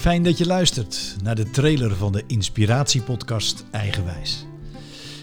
Fijn 0.00 0.22
dat 0.22 0.38
je 0.38 0.46
luistert 0.46 1.16
naar 1.22 1.34
de 1.34 1.50
trailer 1.50 1.96
van 1.96 2.12
de 2.12 2.24
inspiratiepodcast 2.26 3.64
Eigenwijs. 3.70 4.46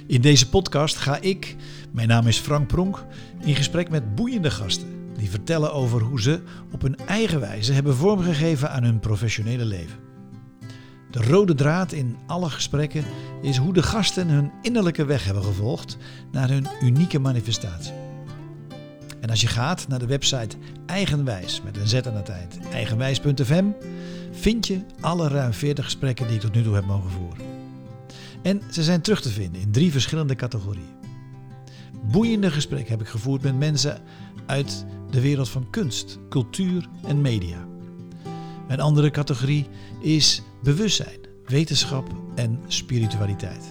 In 0.07 0.21
deze 0.21 0.49
podcast 0.49 0.95
ga 0.95 1.21
ik, 1.21 1.55
mijn 1.91 2.07
naam 2.07 2.27
is 2.27 2.37
Frank 2.37 2.67
Pronk, 2.67 3.05
in 3.39 3.55
gesprek 3.55 3.89
met 3.89 4.15
boeiende 4.15 4.51
gasten 4.51 4.87
die 5.17 5.29
vertellen 5.29 5.73
over 5.73 6.01
hoe 6.01 6.21
ze 6.21 6.41
op 6.71 6.81
hun 6.81 6.97
eigen 6.97 7.39
wijze 7.39 7.73
hebben 7.73 7.95
vormgegeven 7.95 8.71
aan 8.71 8.83
hun 8.83 8.99
professionele 8.99 9.65
leven. 9.65 9.97
De 11.11 11.23
rode 11.23 11.55
draad 11.55 11.91
in 11.91 12.17
alle 12.27 12.49
gesprekken 12.49 13.03
is 13.41 13.57
hoe 13.57 13.73
de 13.73 13.83
gasten 13.83 14.27
hun 14.27 14.51
innerlijke 14.61 15.05
weg 15.05 15.25
hebben 15.25 15.43
gevolgd 15.43 15.97
naar 16.31 16.49
hun 16.49 16.67
unieke 16.81 17.19
manifestatie. 17.19 18.06
En 19.27 19.33
als 19.33 19.41
je 19.41 19.47
gaat 19.47 19.87
naar 19.87 19.99
de 19.99 20.05
website 20.05 20.57
Eigenwijs 20.85 21.61
met 21.61 21.77
een 21.77 21.87
z 21.87 21.93
aan 21.93 22.15
het 22.15 22.29
eind, 22.29 22.59
eigenwijs.fm, 22.71 23.65
vind 24.31 24.67
je 24.67 24.79
alle 24.99 25.27
ruim 25.27 25.53
40 25.53 25.85
gesprekken 25.85 26.27
die 26.27 26.35
ik 26.35 26.41
tot 26.41 26.53
nu 26.53 26.63
toe 26.63 26.75
heb 26.75 26.85
mogen 26.85 27.09
voeren. 27.09 27.45
En 28.41 28.61
ze 28.71 28.83
zijn 28.83 29.01
terug 29.01 29.21
te 29.21 29.29
vinden 29.29 29.61
in 29.61 29.71
drie 29.71 29.91
verschillende 29.91 30.35
categorieën. 30.35 30.95
Boeiende 32.11 32.51
gesprekken 32.51 32.89
heb 32.89 33.01
ik 33.01 33.07
gevoerd 33.07 33.41
met 33.41 33.57
mensen 33.57 34.01
uit 34.45 34.85
de 35.09 35.21
wereld 35.21 35.49
van 35.49 35.69
kunst, 35.69 36.19
cultuur 36.29 36.89
en 37.07 37.21
media. 37.21 37.67
Een 38.67 38.79
andere 38.79 39.09
categorie 39.09 39.67
is 40.01 40.41
bewustzijn, 40.63 41.19
wetenschap 41.45 42.07
en 42.35 42.59
spiritualiteit. 42.67 43.65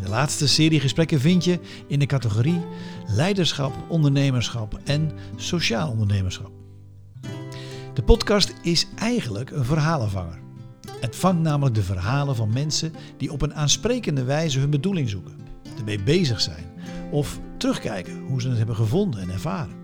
De 0.00 0.08
laatste 0.08 0.48
serie 0.48 0.80
gesprekken 0.80 1.20
vind 1.20 1.44
je 1.44 1.60
in 1.86 1.98
de 1.98 2.06
categorie 2.06 2.60
leiderschap, 3.06 3.72
ondernemerschap 3.88 4.80
en 4.84 5.12
sociaal 5.36 5.90
ondernemerschap. 5.90 6.50
De 7.94 8.02
podcast 8.02 8.54
is 8.62 8.86
eigenlijk 8.96 9.50
een 9.50 9.64
verhalenvanger. 9.64 10.38
Het 11.00 11.16
vangt 11.16 11.42
namelijk 11.42 11.74
de 11.74 11.82
verhalen 11.82 12.36
van 12.36 12.52
mensen 12.52 12.92
die 13.16 13.32
op 13.32 13.42
een 13.42 13.54
aansprekende 13.54 14.24
wijze 14.24 14.58
hun 14.58 14.70
bedoeling 14.70 15.08
zoeken, 15.08 15.38
ermee 15.78 16.02
bezig 16.02 16.40
zijn 16.40 16.64
of 17.10 17.38
terugkijken 17.56 18.20
hoe 18.20 18.40
ze 18.40 18.48
het 18.48 18.58
hebben 18.58 18.76
gevonden 18.76 19.20
en 19.20 19.30
ervaren. 19.30 19.74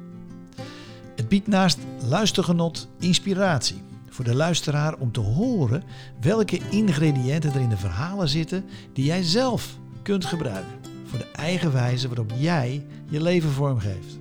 Het 1.16 1.28
biedt 1.28 1.46
naast 1.46 1.78
luistergenot 2.08 2.88
inspiratie 2.98 3.82
voor 4.08 4.24
de 4.24 4.34
luisteraar 4.34 4.94
om 4.94 5.12
te 5.12 5.20
horen 5.20 5.82
welke 6.20 6.60
ingrediënten 6.70 7.52
er 7.52 7.60
in 7.60 7.68
de 7.68 7.76
verhalen 7.76 8.28
zitten 8.28 8.64
die 8.92 9.04
jij 9.04 9.22
zelf 9.22 9.78
kunt 10.06 10.24
gebruiken 10.24 10.78
voor 11.04 11.18
de 11.18 11.30
eigen 11.32 11.72
wijze 11.72 12.08
waarop 12.08 12.32
jij 12.36 12.86
je 13.08 13.22
leven 13.22 13.50
vormgeeft. 13.50 14.18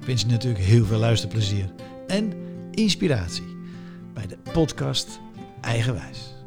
Ik 0.00 0.06
wens 0.06 0.20
je 0.20 0.26
natuurlijk 0.26 0.64
heel 0.64 0.84
veel 0.84 0.98
luisterplezier 0.98 1.70
en 2.06 2.32
inspiratie 2.70 3.56
bij 4.12 4.26
de 4.26 4.36
podcast 4.52 5.20
Eigenwijs. 5.60 6.43